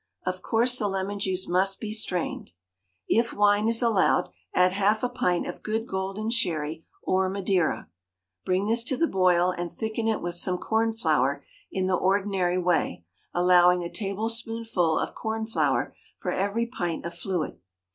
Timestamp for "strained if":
1.93-3.33